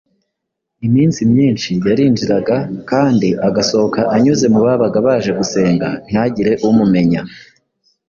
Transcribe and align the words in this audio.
Iminsi 0.87 1.19
myinshi 1.31 1.71
yarinjiraga 1.87 2.57
kandi 2.89 3.29
agasohoka 3.47 4.01
anyuze 4.15 4.45
mu 4.53 4.59
babaga 4.65 4.97
baje 5.05 5.31
gusenga 5.39 5.87
ntihagire 6.03 6.51
umumenya; 6.67 7.21